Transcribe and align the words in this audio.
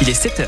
Il 0.00 0.08
est 0.08 0.14
7 0.14 0.42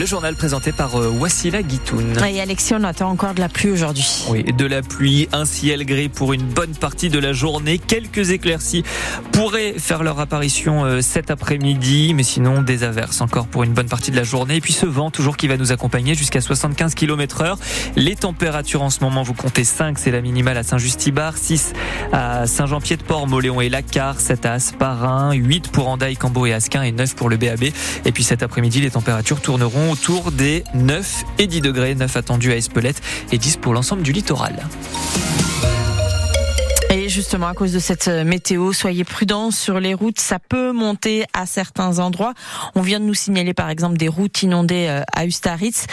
Le 0.00 0.06
journal 0.06 0.34
présenté 0.34 0.72
par 0.72 0.96
euh, 0.96 1.10
Wassila 1.10 1.62
Guitoun. 1.62 2.16
Et 2.26 2.40
Alexis, 2.40 2.72
on 2.74 2.84
attend 2.84 3.10
encore 3.10 3.34
de 3.34 3.40
la 3.40 3.50
pluie 3.50 3.68
aujourd'hui. 3.68 4.24
Oui, 4.30 4.44
de 4.44 4.64
la 4.64 4.80
pluie, 4.80 5.28
un 5.30 5.44
ciel 5.44 5.84
gris 5.84 6.08
pour 6.08 6.32
une 6.32 6.40
bonne 6.40 6.74
partie 6.74 7.10
de 7.10 7.18
la 7.18 7.34
journée. 7.34 7.76
Quelques 7.76 8.30
éclaircies 8.30 8.82
pourraient 9.30 9.74
faire 9.76 10.02
leur 10.02 10.18
apparition 10.18 10.86
euh, 10.86 11.02
cet 11.02 11.30
après-midi, 11.30 12.14
mais 12.14 12.22
sinon 12.22 12.62
des 12.62 12.82
averses 12.82 13.20
encore 13.20 13.46
pour 13.46 13.62
une 13.62 13.74
bonne 13.74 13.90
partie 13.90 14.10
de 14.10 14.16
la 14.16 14.22
journée. 14.22 14.56
Et 14.56 14.60
puis 14.62 14.72
ce 14.72 14.86
vent 14.86 15.10
toujours 15.10 15.36
qui 15.36 15.48
va 15.48 15.58
nous 15.58 15.70
accompagner 15.70 16.14
jusqu'à 16.14 16.40
75 16.40 16.94
km 16.94 17.42
heure. 17.42 17.58
Les 17.94 18.16
températures 18.16 18.80
en 18.80 18.88
ce 18.88 19.04
moment, 19.04 19.22
vous 19.22 19.34
comptez 19.34 19.64
5, 19.64 19.98
c'est 19.98 20.10
la 20.10 20.22
minimale 20.22 20.56
à 20.56 20.62
Saint-Justibard, 20.62 21.36
6 21.36 21.74
à 22.14 22.46
Saint-Jean-Pied-de-Port, 22.46 23.26
Moléon 23.26 23.60
et 23.60 23.68
Lacar, 23.68 24.18
7 24.18 24.46
à 24.46 24.52
Asparin, 24.54 25.34
8 25.34 25.70
pour 25.70 25.88
Andaille, 25.88 26.16
Cambo 26.16 26.46
et 26.46 26.54
Asquin 26.54 26.84
et 26.84 26.92
9 26.92 27.16
pour 27.16 27.28
le 27.28 27.36
BAB. 27.36 27.64
Et 28.06 28.12
puis 28.12 28.24
cet 28.24 28.42
après-midi, 28.42 28.80
les 28.80 28.92
températures 28.92 29.42
tourneront 29.42 29.89
autour 29.90 30.32
des 30.32 30.64
9 30.74 31.24
et 31.38 31.46
10 31.46 31.60
degrés, 31.60 31.94
9 31.94 32.16
attendus 32.16 32.52
à 32.52 32.56
Espelette 32.56 33.00
et 33.32 33.38
10 33.38 33.56
pour 33.56 33.74
l'ensemble 33.74 34.02
du 34.02 34.12
littoral. 34.12 34.66
Justement, 37.10 37.48
à 37.48 37.54
cause 37.54 37.72
de 37.72 37.80
cette 37.80 38.06
météo, 38.06 38.72
soyez 38.72 39.02
prudents 39.02 39.50
sur 39.50 39.80
les 39.80 39.94
routes. 39.94 40.20
Ça 40.20 40.38
peut 40.38 40.70
monter 40.70 41.24
à 41.32 41.44
certains 41.44 41.98
endroits. 41.98 42.34
On 42.76 42.82
vient 42.82 43.00
de 43.00 43.04
nous 43.04 43.14
signaler, 43.14 43.52
par 43.52 43.68
exemple, 43.68 43.96
des 43.96 44.06
routes 44.06 44.44
inondées 44.44 44.86
euh, 44.88 45.02
à 45.12 45.26
Ustaritz. 45.26 45.86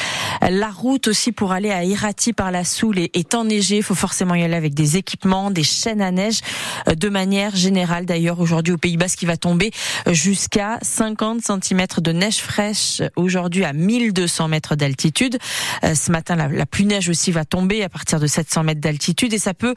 La 0.48 0.70
route 0.70 1.08
aussi 1.08 1.32
pour 1.32 1.54
aller 1.54 1.72
à 1.72 1.84
Irati 1.84 2.34
par 2.34 2.52
la 2.52 2.64
Soule 2.64 3.00
est 3.00 3.34
enneigée. 3.34 3.78
Il 3.78 3.84
faut 3.84 3.96
forcément 3.96 4.36
y 4.36 4.44
aller 4.44 4.54
avec 4.54 4.76
des 4.76 4.98
équipements, 4.98 5.50
des 5.50 5.64
chaînes 5.64 6.04
à 6.04 6.12
neige. 6.12 6.42
Euh, 6.88 6.94
de 6.94 7.10
manière 7.10 7.56
générale, 7.56 8.06
d'ailleurs, 8.06 8.40
aujourd'hui 8.40 8.76
au 8.76 8.78
Pays 8.78 8.98
Basque, 8.98 9.18
qui 9.18 9.26
va 9.26 9.38
tomber 9.38 9.72
jusqu'à 10.12 10.78
50 10.84 11.42
cm 11.42 11.88
de 11.98 12.12
neige 12.12 12.38
fraîche. 12.38 13.02
Aujourd'hui 13.16 13.66
à 13.66 13.74
1200 13.74 14.50
mètres 14.50 14.76
d'altitude. 14.76 15.40
Euh, 15.84 15.96
ce 15.96 16.12
matin, 16.12 16.36
la 16.36 16.66
pluie 16.68 16.86
neige 16.86 17.09
aussi 17.09 17.31
va 17.31 17.44
tomber 17.44 17.84
à 17.84 17.90
partir 17.90 18.20
de 18.20 18.28
700 18.28 18.64
mètres 18.64 18.81
d'altitude 18.81 19.34
et 19.34 19.40
ça 19.40 19.56
peut 19.56 19.74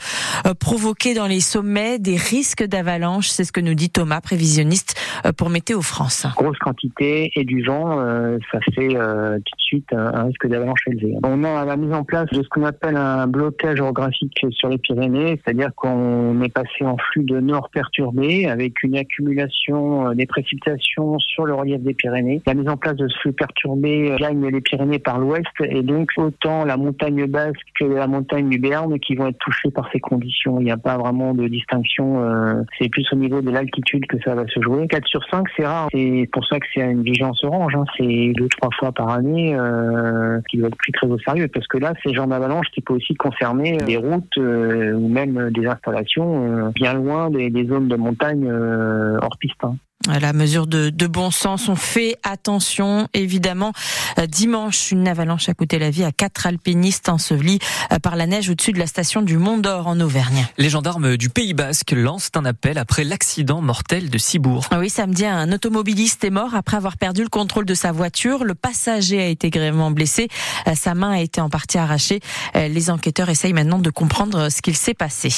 provoquer 0.58 1.14
dans 1.14 1.29
les 1.30 1.40
sommets 1.40 1.98
des 1.98 2.16
risques 2.16 2.64
d'avalanche. 2.64 3.28
C'est 3.28 3.44
ce 3.44 3.52
que 3.52 3.60
nous 3.60 3.74
dit 3.74 3.88
Thomas, 3.88 4.20
prévisionniste 4.20 5.00
euh, 5.24 5.32
pour 5.32 5.48
Météo 5.48 5.80
France. 5.80 6.26
Grosse 6.36 6.58
quantité 6.58 7.30
et 7.36 7.44
du 7.44 7.62
vent, 7.62 8.00
euh, 8.00 8.36
ça 8.52 8.58
fait 8.74 8.96
euh, 8.96 9.36
tout 9.36 9.56
de 9.56 9.62
suite 9.62 9.92
un 9.92 10.24
risque 10.24 10.46
d'avalanche 10.48 10.80
élevé. 10.88 11.14
On 11.22 11.44
a 11.44 11.64
la 11.64 11.76
mise 11.76 11.92
en 11.92 12.04
place 12.04 12.26
de 12.32 12.42
ce 12.42 12.48
qu'on 12.48 12.64
appelle 12.64 12.96
un 12.96 13.26
blocage 13.28 13.80
orographique 13.80 14.44
sur 14.50 14.68
les 14.68 14.78
Pyrénées, 14.78 15.40
c'est-à-dire 15.44 15.70
qu'on 15.76 16.42
est 16.42 16.52
passé 16.52 16.84
en 16.84 16.96
flux 16.96 17.24
de 17.24 17.38
nord 17.38 17.70
perturbé 17.70 18.46
avec 18.46 18.82
une 18.82 18.96
accumulation 18.96 20.12
des 20.14 20.26
précipitations 20.26 21.18
sur 21.20 21.46
le 21.46 21.54
relief 21.54 21.80
des 21.80 21.94
Pyrénées. 21.94 22.42
La 22.46 22.54
mise 22.54 22.68
en 22.68 22.76
place 22.76 22.96
de 22.96 23.06
ce 23.06 23.16
flux 23.20 23.32
perturbé 23.32 24.16
gagne 24.18 24.48
les 24.48 24.60
Pyrénées 24.60 24.98
par 24.98 25.18
l'ouest 25.18 25.46
et 25.62 25.82
donc 25.82 26.10
autant 26.16 26.64
la 26.64 26.76
montagne 26.76 27.26
basse 27.26 27.52
que 27.78 27.84
la 27.84 28.08
montagne 28.08 28.48
du 28.48 28.58
Béarn 28.58 28.98
qui 28.98 29.14
vont 29.14 29.28
être 29.28 29.38
touchées 29.38 29.70
par 29.70 29.88
ces 29.92 30.00
conditions. 30.00 30.58
Il 30.58 30.64
n'y 30.64 30.72
a 30.72 30.76
pas 30.76 30.96
vraiment 30.96 31.19
de 31.34 31.48
distinction. 31.48 32.22
Euh, 32.22 32.62
c'est 32.78 32.88
plus 32.88 33.06
au 33.12 33.16
niveau 33.16 33.40
de 33.40 33.50
l'altitude 33.50 34.06
que 34.06 34.16
ça 34.24 34.34
va 34.34 34.46
se 34.46 34.60
jouer. 34.60 34.86
4 34.88 35.06
sur 35.06 35.24
5, 35.30 35.46
c'est 35.56 35.66
rare. 35.66 35.88
C'est 35.92 36.28
pour 36.32 36.46
ça 36.46 36.58
que 36.58 36.66
c'est 36.74 36.80
une 36.80 37.02
vigilance 37.02 37.42
orange. 37.44 37.74
Hein. 37.76 37.84
C'est 37.96 38.32
deux, 38.36 38.48
trois 38.48 38.70
fois 38.78 38.92
par 38.92 39.10
année 39.10 39.54
euh, 39.54 40.40
qui 40.48 40.58
doit 40.58 40.68
être 40.68 40.76
pris 40.76 40.92
très 40.92 41.06
au 41.06 41.18
sérieux. 41.18 41.48
Parce 41.48 41.66
que 41.66 41.78
là, 41.78 41.92
c'est 42.02 42.12
genre 42.14 42.26
d'avalanche 42.26 42.66
qui 42.72 42.80
peut 42.80 42.94
aussi 42.94 43.14
concerner 43.14 43.76
des 43.78 43.96
routes 43.96 44.38
euh, 44.38 44.92
ou 44.92 45.08
même 45.08 45.50
des 45.50 45.66
installations 45.66 46.66
euh, 46.66 46.70
bien 46.74 46.94
loin 46.94 47.30
des, 47.30 47.50
zones 47.66 47.88
de 47.88 47.96
montagne 47.96 48.50
hors 48.50 49.36
piste. 49.38 49.62
Hein. 49.62 49.76
La 50.08 50.32
mesure 50.32 50.66
de, 50.66 50.88
de, 50.88 51.06
bon 51.06 51.30
sens, 51.30 51.68
on 51.68 51.76
fait 51.76 52.16
attention 52.22 53.06
évidemment. 53.12 53.74
Euh, 54.18 54.24
dimanche, 54.24 54.92
une 54.92 55.06
avalanche 55.06 55.50
a 55.50 55.54
coûté 55.54 55.78
la 55.78 55.90
vie 55.90 56.04
à 56.04 56.10
quatre 56.10 56.46
alpinistes 56.46 57.10
ensevelis 57.10 57.58
euh, 57.92 57.98
par 57.98 58.16
la 58.16 58.26
neige 58.26 58.48
au-dessus 58.48 58.72
de 58.72 58.78
la 58.78 58.86
station 58.86 59.20
du 59.20 59.36
Mont 59.36 59.58
d'Or 59.58 59.86
en 59.88 60.00
Auvergne. 60.00 60.46
Les 60.56 60.70
gendarmes 60.70 61.18
du 61.18 61.28
Pays 61.28 61.52
Basque 61.52 61.92
lancent 61.92 62.30
un 62.34 62.46
appel 62.46 62.78
après 62.78 63.04
l'accident 63.04 63.60
mortel 63.60 64.08
de 64.08 64.16
Cibourg. 64.16 64.64
Ah 64.70 64.78
oui, 64.78 64.88
samedi, 64.88 65.26
un 65.26 65.52
automobiliste 65.52 66.24
est 66.24 66.30
mort 66.30 66.54
après 66.54 66.78
avoir 66.78 66.96
perdu 66.96 67.22
le 67.22 67.28
contrôle 67.28 67.66
de 67.66 67.74
sa 67.74 67.92
voiture. 67.92 68.44
Le 68.44 68.54
passager 68.54 69.20
a 69.20 69.26
été 69.26 69.50
grièvement 69.50 69.90
blessé. 69.90 70.28
Euh, 70.66 70.74
sa 70.74 70.94
main 70.94 71.10
a 71.10 71.20
été 71.20 71.42
en 71.42 71.50
partie 71.50 71.76
arrachée. 71.76 72.20
Les 72.54 72.88
enquêteurs 72.88 73.28
essayent 73.28 73.52
maintenant 73.52 73.78
de 73.78 73.90
comprendre 73.90 74.48
ce 74.48 74.62
qu'il 74.62 74.76
s'est 74.76 74.94
passé. 74.94 75.30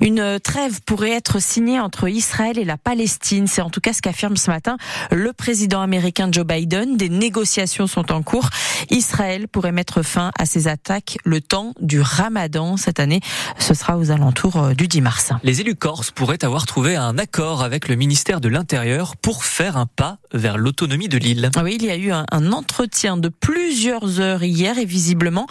Une 0.00 0.38
trêve 0.38 0.80
pourrait 0.86 1.10
être 1.10 1.42
signée 1.42 1.80
entre 1.80 2.08
Israël 2.08 2.58
et 2.58 2.64
la 2.64 2.76
Palestine. 2.76 3.48
C'est 3.48 3.60
en 3.60 3.70
tout 3.70 3.80
cas 3.80 3.87
ce 3.92 4.02
qu'affirme 4.02 4.36
ce 4.36 4.50
matin 4.50 4.76
le 5.10 5.32
président 5.32 5.80
américain 5.80 6.28
Joe 6.30 6.46
Biden. 6.46 6.96
Des 6.96 7.08
négociations 7.08 7.86
sont 7.86 8.12
en 8.12 8.22
cours. 8.22 8.50
Israël 8.90 9.48
pourrait 9.48 9.72
mettre 9.72 10.02
fin 10.02 10.30
à 10.38 10.46
ces 10.46 10.68
attaques 10.68 11.18
le 11.24 11.40
temps 11.40 11.74
du 11.80 12.00
ramadan 12.00 12.76
cette 12.76 13.00
année. 13.00 13.20
Ce 13.58 13.74
sera 13.74 13.98
aux 13.98 14.10
alentours 14.10 14.56
euh, 14.56 14.74
du 14.74 14.88
10 14.88 15.00
mars. 15.00 15.32
Les 15.42 15.60
élus 15.60 15.74
corses 15.74 16.10
pourraient 16.10 16.44
avoir 16.44 16.66
trouvé 16.66 16.96
un 16.96 17.18
accord 17.18 17.62
avec 17.62 17.88
le 17.88 17.96
ministère 17.96 18.40
de 18.40 18.48
l'Intérieur 18.48 19.16
pour 19.16 19.44
faire 19.44 19.76
un 19.76 19.86
pas 19.86 20.18
vers 20.32 20.58
l'autonomie 20.58 21.08
de 21.08 21.18
l'île. 21.18 21.50
Ah 21.56 21.62
oui, 21.62 21.76
il 21.80 21.86
y 21.86 21.90
a 21.90 21.96
eu 21.96 22.12
un, 22.12 22.24
un 22.30 22.52
entretien 22.52 23.16
de 23.16 23.28
plusieurs 23.28 24.20
heures 24.20 24.42
hier 24.42 24.78
et 24.78 24.84
visiblement 24.84 25.46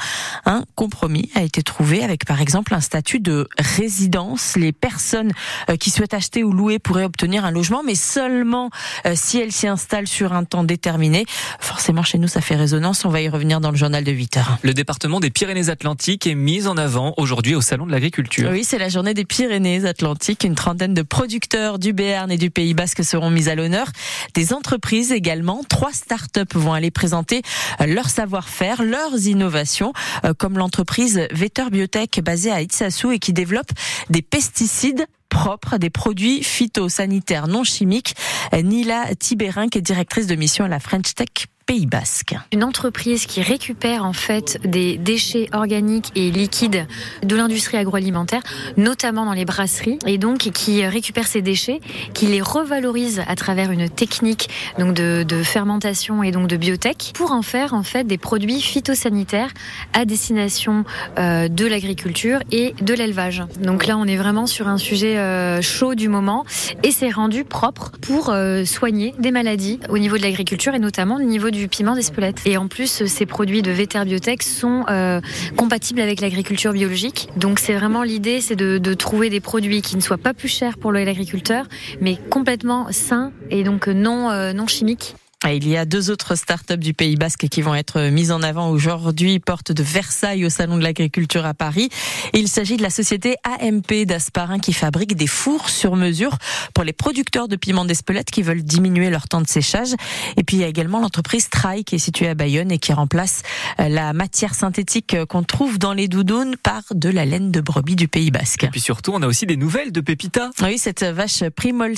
un 0.45 0.63
compromis 0.75 1.29
a 1.35 1.43
été 1.43 1.61
trouvé 1.63 2.03
avec 2.03 2.25
par 2.25 2.41
exemple 2.41 2.73
un 2.73 2.81
statut 2.81 3.19
de 3.19 3.47
résidence. 3.57 4.55
Les 4.55 4.71
personnes 4.71 5.31
euh, 5.69 5.75
qui 5.75 5.89
souhaitent 5.89 6.13
acheter 6.13 6.43
ou 6.43 6.51
louer 6.51 6.79
pourraient 6.79 7.03
obtenir 7.03 7.45
un 7.45 7.51
logement, 7.51 7.83
mais 7.83 7.95
seuls 7.95 8.26
seulement 8.27 8.69
euh, 9.05 9.13
si 9.15 9.39
elle 9.39 9.53
s'y 9.53 9.67
installe 9.67 10.05
sur 10.05 10.33
un 10.33 10.43
temps 10.43 10.65
déterminé. 10.65 11.25
Forcément, 11.59 12.03
chez 12.03 12.17
nous, 12.17 12.27
ça 12.27 12.41
fait 12.41 12.55
résonance. 12.55 13.05
On 13.05 13.09
va 13.09 13.21
y 13.21 13.29
revenir 13.29 13.61
dans 13.61 13.71
le 13.71 13.77
journal 13.77 14.03
de 14.03 14.11
8 14.11 14.37
heures. 14.37 14.57
Le 14.63 14.73
département 14.73 15.21
des 15.21 15.29
Pyrénées-Atlantiques 15.29 16.27
est 16.27 16.35
mis 16.35 16.67
en 16.67 16.75
avant 16.75 17.13
aujourd'hui 17.15 17.55
au 17.55 17.61
Salon 17.61 17.85
de 17.85 17.91
l'Agriculture. 17.91 18.49
Oui, 18.51 18.65
c'est 18.65 18.79
la 18.79 18.89
journée 18.89 19.13
des 19.13 19.23
Pyrénées-Atlantiques. 19.23 20.43
Une 20.43 20.55
trentaine 20.55 20.93
de 20.93 21.01
producteurs 21.03 21.79
du 21.79 21.93
Béarn 21.93 22.29
et 22.29 22.37
du 22.37 22.49
Pays 22.49 22.73
Basque 22.73 23.03
seront 23.05 23.29
mis 23.29 23.47
à 23.47 23.55
l'honneur. 23.55 23.87
Des 24.33 24.51
entreprises 24.51 25.13
également. 25.13 25.63
Trois 25.69 25.93
start-up 25.93 26.53
vont 26.53 26.73
aller 26.73 26.91
présenter 26.91 27.43
leur 27.85 28.09
savoir-faire, 28.09 28.83
leurs 28.83 29.25
innovations, 29.25 29.93
euh, 30.25 30.33
comme 30.37 30.57
l'entreprise 30.57 31.27
Vetter 31.31 31.69
Biotech 31.71 32.19
basée 32.21 32.51
à 32.51 32.61
Itsasu 32.61 33.13
et 33.13 33.19
qui 33.19 33.31
développe 33.31 33.71
des 34.09 34.21
pesticides 34.21 35.07
propres, 35.29 35.77
des 35.77 35.89
produits 35.89 36.43
phytosanitaires 36.43 37.47
non 37.47 37.63
chimiques. 37.63 38.15
Nila 38.53 39.15
Tibérin, 39.15 39.67
qui 39.67 39.77
est 39.77 39.81
directrice 39.81 40.27
de 40.27 40.35
mission 40.35 40.65
à 40.65 40.67
la 40.67 40.79
French 40.79 41.13
Tech 41.13 41.47
Pays 41.67 41.85
Basque. 41.85 42.33
Une 42.53 42.63
entreprise 42.63 43.25
qui 43.25 43.41
récupère 43.41 44.05
en 44.05 44.13
fait 44.13 44.57
des 44.63 44.97
déchets 44.97 45.49
organiques 45.51 46.13
et 46.15 46.31
liquides 46.31 46.87
de 47.23 47.35
l'industrie 47.35 47.75
agroalimentaire, 47.75 48.41
notamment 48.77 49.25
dans 49.25 49.33
les 49.33 49.43
brasseries, 49.43 49.99
et 50.05 50.17
donc 50.17 50.37
qui 50.53 50.85
récupère 50.85 51.27
ces 51.27 51.41
déchets, 51.41 51.81
qui 52.13 52.27
les 52.27 52.41
revalorise 52.41 53.21
à 53.27 53.35
travers 53.35 53.71
une 53.71 53.89
technique 53.89 54.49
donc 54.79 54.93
de, 54.93 55.25
fermentation 55.43 56.23
et 56.23 56.31
donc 56.31 56.47
de 56.47 56.55
biotech 56.55 57.11
pour 57.13 57.33
en 57.33 57.41
faire 57.41 57.73
en 57.73 57.83
fait 57.83 58.05
des 58.05 58.17
produits 58.17 58.61
phytosanitaires 58.61 59.51
à 59.91 60.05
destination 60.05 60.85
euh, 61.19 61.49
de 61.49 61.65
l'agriculture 61.65 62.39
et 62.49 62.75
de 62.81 62.93
l'élevage. 62.93 63.43
Donc 63.61 63.87
là, 63.87 63.97
on 63.97 64.05
est 64.05 64.15
vraiment 64.15 64.47
sur 64.47 64.69
un 64.69 64.77
sujet 64.77 65.17
euh, 65.17 65.61
chaud 65.61 65.95
du 65.95 66.07
moment 66.07 66.45
et 66.83 66.91
c'est 66.91 67.09
rendu 67.09 67.43
propre 67.43 67.91
pour 68.01 68.29
euh, 68.29 68.63
soigner 68.63 69.13
des 69.19 69.31
maladies 69.31 69.81
au 69.89 69.97
niveau 69.97 70.17
de 70.17 70.21
l'agriculture 70.21 70.73
et 70.73 70.79
notamment 70.79 71.17
au 71.17 71.23
niveau 71.23 71.49
du 71.49 71.56
du 71.57 71.67
piment 71.67 71.95
d'Espelette. 71.95 72.41
Et 72.45 72.57
en 72.57 72.67
plus, 72.67 73.05
ces 73.05 73.25
produits 73.25 73.61
de 73.61 73.71
Véterbiotech 73.71 74.43
sont 74.43 74.85
euh, 74.89 75.19
compatibles 75.57 76.01
avec 76.01 76.21
l'agriculture 76.21 76.73
biologique. 76.73 77.29
Donc 77.35 77.59
c'est 77.59 77.73
vraiment 77.73 78.03
l'idée, 78.03 78.41
c'est 78.41 78.55
de, 78.55 78.77
de, 78.77 78.93
trouver 78.93 79.29
des 79.29 79.39
produits 79.39 79.81
qui 79.81 79.95
ne 79.95 80.01
soient 80.01 80.17
pas 80.17 80.33
plus 80.33 80.47
chers 80.47 80.77
pour 80.77 80.91
l'agriculteur, 80.91 81.67
mais 82.01 82.17
complètement 82.29 82.87
sains 82.91 83.31
et 83.49 83.63
donc 83.63 83.87
non, 83.87 84.29
euh, 84.29 84.53
non 84.53 84.67
chimiques. 84.67 85.15
Il 85.45 85.67
y 85.67 85.77
a 85.77 85.85
deux 85.85 86.09
autres 86.09 86.35
startups 86.35 86.77
du 86.77 86.95
Pays 86.95 87.15
Basque 87.15 87.47
qui 87.47 87.61
vont 87.61 87.75
être 87.75 88.01
mises 88.09 88.31
en 88.31 88.41
avant 88.41 88.69
aujourd'hui, 88.69 89.39
porte 89.39 89.71
de 89.71 89.83
Versailles 89.83 90.43
au 90.45 90.49
Salon 90.49 90.77
de 90.77 90.83
l'Agriculture 90.83 91.45
à 91.45 91.53
Paris. 91.53 91.89
Il 92.33 92.47
s'agit 92.47 92.75
de 92.75 92.81
la 92.81 92.89
société 92.89 93.35
AMP 93.43 94.05
d'Asparin 94.05 94.57
qui 94.57 94.73
fabrique 94.73 95.15
des 95.15 95.27
fours 95.27 95.69
sur 95.69 95.95
mesure 95.95 96.37
pour 96.73 96.83
les 96.83 96.91
producteurs 96.91 97.47
de 97.47 97.55
piments 97.55 97.85
d'Espelette 97.85 98.31
qui 98.31 98.41
veulent 98.41 98.63
diminuer 98.63 99.11
leur 99.11 99.27
temps 99.27 99.39
de 99.39 99.47
séchage. 99.47 99.93
Et 100.37 100.43
puis 100.43 100.57
il 100.57 100.61
y 100.61 100.63
a 100.63 100.67
également 100.67 100.99
l'entreprise 100.99 101.49
Trai 101.49 101.83
qui 101.83 101.95
est 101.95 101.99
située 101.99 102.27
à 102.27 102.33
Bayonne 102.33 102.71
et 102.71 102.79
qui 102.79 102.91
remplace 102.91 103.43
euh, 103.79 103.89
la 103.89 104.13
matière 104.13 104.55
synthétique 104.55 105.15
qu'on 105.29 105.43
trouve 105.43 105.77
dans 105.77 105.93
les 105.93 106.07
doudounes 106.07 106.55
par 106.57 106.81
de 106.91 107.09
la 107.09 107.25
laine 107.25 107.51
de 107.51 107.61
brebis 107.61 107.95
du 107.95 108.07
Pays 108.07 108.31
Basque. 108.31 108.63
Et 108.63 108.69
puis 108.69 108.81
surtout, 108.81 109.11
on 109.13 109.21
a 109.21 109.27
aussi 109.27 109.45
des 109.45 109.55
nouvelles 109.55 109.91
de 109.91 110.01
Pépita. 110.01 110.49
Oui, 110.63 110.79
cette 110.79 111.03
vache 111.03 111.43
Primol 111.55 111.93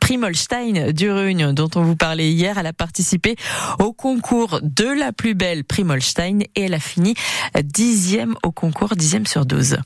Primolstein 0.00 0.92
d'Urugne, 0.92 1.52
dont 1.52 1.70
on 1.74 1.82
vous 1.82 1.96
parlait 1.96 2.30
hier. 2.30 2.58
Elle 2.58 2.66
a 2.66 2.72
participé 2.72 3.36
au 3.78 3.92
concours 3.92 4.60
de 4.62 4.86
la 4.86 5.12
plus 5.12 5.34
belle 5.34 5.64
Primolstein 5.64 6.40
et 6.54 6.62
elle 6.62 6.74
a 6.74 6.80
fini 6.80 7.14
dixième 7.62 8.34
au 8.42 8.52
concours, 8.52 8.96
dixième 8.96 9.26
sur 9.26 9.46
12. 9.46 9.78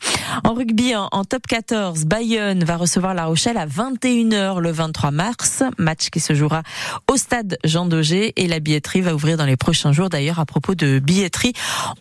En 0.45 0.55
rugby, 0.55 0.95
en, 0.95 1.25
top 1.25 1.47
14, 1.47 2.05
Bayonne 2.05 2.65
va 2.65 2.77
recevoir 2.77 3.15
La 3.15 3.27
Rochelle 3.27 3.57
à 3.57 3.67
21h 3.67 4.61
le 4.61 4.71
23 4.71 5.11
mars. 5.11 5.63
Match 5.79 6.11
qui 6.11 6.21
se 6.21 6.35
jouera 6.35 6.63
au 7.11 7.17
stade 7.17 7.59
Jean 7.65 7.87
Daugé 7.87 8.33
et 8.37 8.47
la 8.47 8.61
billetterie 8.61 9.01
va 9.01 9.15
ouvrir 9.15 9.37
dans 9.37 9.47
les 9.47 9.57
prochains 9.57 9.93
jours. 9.93 10.09
D'ailleurs, 10.09 10.39
à 10.39 10.47
propos 10.47 10.75
de 10.75 10.99
billetterie, 10.99 11.53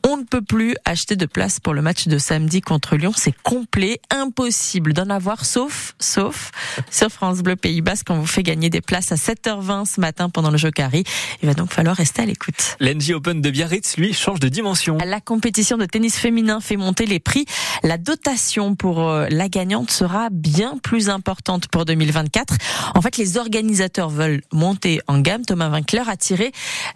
on 0.07 0.16
peut 0.27 0.41
plus 0.41 0.75
acheter 0.85 1.15
de 1.15 1.25
place 1.25 1.59
pour 1.59 1.73
le 1.73 1.81
match 1.81 2.07
de 2.07 2.17
samedi 2.17 2.61
contre 2.61 2.95
Lyon. 2.95 3.13
C'est 3.15 3.35
complet, 3.43 3.99
impossible 4.11 4.93
d'en 4.93 5.09
avoir 5.09 5.45
sauf, 5.45 5.95
sauf 5.99 6.51
sur 6.91 7.09
France 7.09 7.39
Bleu 7.39 7.55
Pays 7.55 7.81
Basque. 7.81 8.07
On 8.09 8.19
vous 8.19 8.27
fait 8.27 8.43
gagner 8.43 8.69
des 8.69 8.81
places 8.81 9.11
à 9.11 9.15
7h20 9.15 9.85
ce 9.85 10.01
matin 10.01 10.29
pendant 10.29 10.51
le 10.51 10.57
jeu 10.57 10.69
carré. 10.69 11.03
Il 11.41 11.47
va 11.47 11.53
donc 11.53 11.71
falloir 11.71 11.95
rester 11.95 12.21
à 12.21 12.25
l'écoute. 12.25 12.75
L'NG 12.79 13.13
Open 13.15 13.41
de 13.41 13.49
Biarritz, 13.49 13.97
lui, 13.97 14.13
change 14.13 14.39
de 14.39 14.49
dimension. 14.49 14.97
La 15.05 15.21
compétition 15.21 15.77
de 15.77 15.85
tennis 15.85 16.17
féminin 16.17 16.59
fait 16.59 16.77
monter 16.77 17.05
les 17.05 17.19
prix. 17.19 17.45
La 17.83 17.97
dotation 17.97 18.75
pour 18.75 19.07
euh, 19.07 19.27
la 19.29 19.47
gagnante 19.47 19.91
sera 19.91 20.29
bien 20.29 20.77
plus 20.83 21.09
importante 21.09 21.69
pour 21.69 21.85
2024. 21.85 22.55
En 22.95 23.01
fait, 23.01 23.17
les 23.17 23.37
organisateurs 23.37 24.09
veulent 24.09 24.41
monter 24.51 24.99
en 25.07 25.19
gamme. 25.19 25.45
Thomas 25.45 25.69
Winkler 25.69 26.03
a 26.07 26.17
tiré 26.17 26.51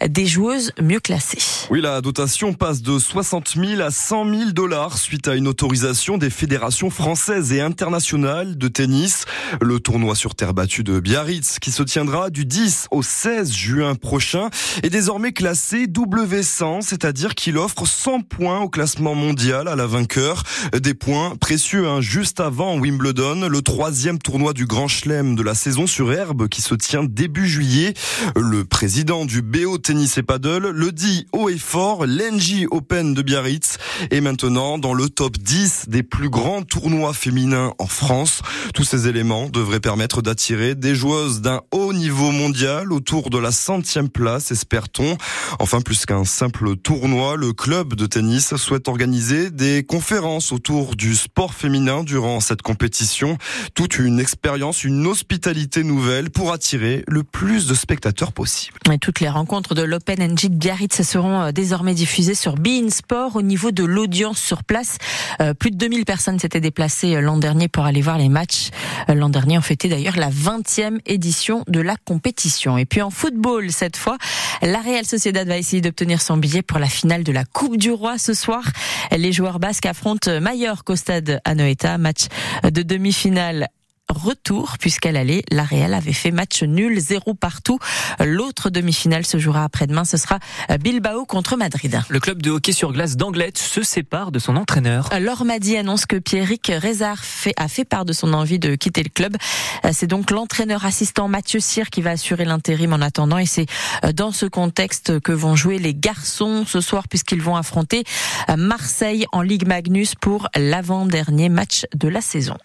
des 0.05 0.25
joueuses 0.25 0.73
mieux 0.81 0.99
classées. 0.99 1.67
Oui, 1.69 1.81
la 1.81 2.01
dotation 2.01 2.53
passe 2.53 2.81
de 2.81 2.99
60 2.99 3.20
000 3.23 3.81
à 3.81 3.91
100 3.91 4.29
000 4.29 4.51
dollars 4.51 4.97
suite 4.97 5.27
à 5.27 5.35
une 5.35 5.47
autorisation 5.47 6.17
des 6.17 6.29
fédérations 6.29 6.89
françaises 6.89 7.53
et 7.53 7.61
internationales 7.61 8.57
de 8.57 8.67
tennis. 8.67 9.25
Le 9.61 9.79
tournoi 9.79 10.15
sur 10.15 10.35
terre 10.35 10.53
battue 10.53 10.83
de 10.83 10.99
Biarritz, 10.99 11.59
qui 11.59 11.71
se 11.71 11.83
tiendra 11.83 12.29
du 12.29 12.45
10 12.45 12.87
au 12.91 13.03
16 13.03 13.51
juin 13.51 13.95
prochain, 13.95 14.49
est 14.83 14.89
désormais 14.89 15.33
classé 15.33 15.85
W100, 15.85 16.81
c'est-à-dire 16.81 17.35
qu'il 17.35 17.57
offre 17.57 17.85
100 17.85 18.21
points 18.21 18.59
au 18.59 18.69
classement 18.69 19.15
mondial 19.15 19.67
à 19.67 19.75
la 19.75 19.87
vainqueur. 19.87 20.43
Des 20.73 20.93
points 20.93 21.35
précieux, 21.35 21.87
hein, 21.87 22.01
juste 22.01 22.39
avant 22.39 22.77
Wimbledon, 22.77 23.47
le 23.47 23.61
troisième 23.61 24.19
tournoi 24.19 24.53
du 24.53 24.65
Grand 24.65 24.87
Chelem 24.87 25.35
de 25.35 25.43
la 25.43 25.53
saison 25.53 25.87
sur 25.87 26.11
herbe 26.11 26.47
qui 26.47 26.61
se 26.61 26.75
tient 26.75 27.03
début 27.03 27.47
juillet. 27.47 27.93
Le 28.35 28.65
président 28.65 29.25
du 29.25 29.41
BO 29.41 29.77
Tennis 29.77 30.17
et 30.17 30.23
Paddle 30.23 30.69
le 30.69 30.91
dit 30.91 31.27
haut 31.31 31.49
et 31.49 31.57
fort, 31.57 32.05
l'NJ 32.05 32.65
Open 32.71 33.10
de 33.13 33.21
Biarritz 33.21 33.77
est 34.09 34.21
maintenant 34.21 34.77
dans 34.77 34.93
le 34.93 35.09
top 35.09 35.37
10 35.37 35.85
des 35.87 36.03
plus 36.03 36.29
grands 36.29 36.63
tournois 36.63 37.13
féminins 37.13 37.73
en 37.79 37.87
France. 37.87 38.41
Tous 38.73 38.83
ces 38.83 39.07
éléments 39.07 39.49
devraient 39.49 39.79
permettre 39.79 40.21
d'attirer 40.21 40.75
des 40.75 40.95
joueuses 40.95 41.41
d'un 41.41 41.61
haut 41.71 41.93
niveau 41.93 42.31
mondial 42.31 42.91
autour 42.91 43.29
de 43.29 43.37
la 43.37 43.51
centième 43.51 44.09
place, 44.09 44.51
espère-t-on. 44.51 45.17
Enfin, 45.59 45.81
plus 45.81 46.05
qu'un 46.05 46.25
simple 46.25 46.75
tournoi, 46.75 47.35
le 47.35 47.53
club 47.53 47.95
de 47.95 48.05
tennis 48.05 48.55
souhaite 48.55 48.87
organiser 48.87 49.51
des 49.51 49.83
conférences 49.83 50.51
autour 50.51 50.95
du 50.95 51.15
sport 51.15 51.53
féminin 51.53 52.03
durant 52.03 52.39
cette 52.39 52.61
compétition. 52.61 53.37
Toute 53.75 53.99
une 53.99 54.19
expérience, 54.19 54.83
une 54.83 55.07
hospitalité 55.07 55.83
nouvelle 55.83 56.29
pour 56.29 56.51
attirer 56.51 57.03
le 57.07 57.23
plus 57.23 57.67
de 57.67 57.73
spectateurs 57.73 58.31
possible. 58.31 58.77
Et 58.91 58.97
toutes 58.97 59.19
les 59.19 59.29
rencontres 59.29 59.75
de 59.75 59.81
l'Open 59.81 60.21
NG 60.21 60.49
de 60.49 60.55
Biarritz 60.55 61.01
seront 61.01 61.41
euh, 61.41 61.51
désormais 61.51 61.93
diffusées 61.93 62.35
sur 62.35 62.55
Bein 62.55 62.89
Sport 63.01 63.35
au 63.35 63.41
niveau 63.41 63.71
de 63.71 63.83
l'audience 63.83 64.39
sur 64.39 64.63
place. 64.63 64.97
Euh, 65.41 65.55
plus 65.55 65.71
de 65.71 65.75
2000 65.77 66.05
personnes 66.05 66.37
s'étaient 66.37 66.61
déplacées 66.61 67.15
euh, 67.15 67.21
l'an 67.21 67.37
dernier 67.37 67.67
pour 67.67 67.85
aller 67.85 68.01
voir 68.01 68.19
les 68.19 68.29
matchs. 68.29 68.69
L'an 69.07 69.29
dernier, 69.29 69.57
on 69.57 69.61
fêtait 69.61 69.89
d'ailleurs 69.89 70.17
la 70.17 70.29
20e 70.29 70.99
édition 71.07 71.63
de 71.67 71.79
la 71.79 71.95
compétition. 71.97 72.77
Et 72.77 72.85
puis 72.85 73.01
en 73.01 73.09
football, 73.09 73.71
cette 73.71 73.97
fois, 73.97 74.17
la 74.61 74.79
Real 74.79 75.05
Sociedad 75.05 75.47
va 75.47 75.57
essayer 75.57 75.81
d'obtenir 75.81 76.21
son 76.21 76.37
billet 76.37 76.61
pour 76.61 76.77
la 76.77 76.87
finale 76.87 77.23
de 77.23 77.31
la 77.31 77.43
Coupe 77.43 77.77
du 77.77 77.91
Roi 77.91 78.19
ce 78.19 78.35
soir. 78.35 78.63
Les 79.11 79.31
joueurs 79.31 79.59
basques 79.59 79.87
affrontent 79.87 80.39
Mallorca 80.39 80.93
au 80.93 80.95
stade 80.95 81.41
Anoeta, 81.43 81.97
match 81.97 82.27
de 82.63 82.83
demi-finale 82.83 83.67
retour 84.11 84.77
puisqu'elle 84.79 85.17
allait, 85.17 85.43
la 85.51 85.63
Real 85.63 85.93
avait 85.93 86.13
fait 86.13 86.31
match 86.31 86.63
nul, 86.63 86.99
zéro 86.99 87.33
partout. 87.33 87.79
L'autre 88.19 88.69
demi-finale 88.69 89.25
se 89.25 89.37
jouera 89.37 89.63
après-demain, 89.63 90.05
ce 90.05 90.17
sera 90.17 90.39
Bilbao 90.79 91.25
contre 91.25 91.57
Madrid. 91.57 92.01
Le 92.09 92.19
club 92.19 92.41
de 92.41 92.51
hockey 92.51 92.71
sur 92.71 92.91
glace 92.91 93.17
d'Anglette 93.17 93.57
se 93.57 93.83
sépare 93.83 94.31
de 94.31 94.39
son 94.39 94.55
entraîneur. 94.55 95.09
Laure 95.19 95.45
Madi 95.45 95.77
annonce 95.77 96.05
que 96.05 96.17
Pierrick 96.17 96.71
Rézard 96.73 97.23
fait, 97.23 97.53
a 97.57 97.67
fait 97.67 97.85
part 97.85 98.05
de 98.05 98.13
son 98.13 98.33
envie 98.33 98.59
de 98.59 98.75
quitter 98.75 99.03
le 99.03 99.09
club. 99.09 99.35
C'est 99.91 100.07
donc 100.07 100.31
l'entraîneur 100.31 100.85
assistant 100.85 101.27
Mathieu 101.27 101.59
Cyr 101.59 101.89
qui 101.89 102.01
va 102.01 102.11
assurer 102.11 102.45
l'intérim 102.45 102.93
en 102.93 103.01
attendant 103.01 103.37
et 103.37 103.45
c'est 103.45 103.65
dans 104.13 104.31
ce 104.31 104.45
contexte 104.45 105.19
que 105.19 105.31
vont 105.31 105.55
jouer 105.55 105.79
les 105.79 105.93
garçons 105.93 106.65
ce 106.67 106.81
soir 106.81 107.07
puisqu'ils 107.07 107.41
vont 107.41 107.55
affronter 107.55 108.03
Marseille 108.57 109.25
en 109.31 109.41
Ligue 109.41 109.67
Magnus 109.67 110.15
pour 110.15 110.47
l'avant-dernier 110.55 111.49
match 111.49 111.85
de 111.95 112.07
la 112.07 112.21
saison. 112.21 112.57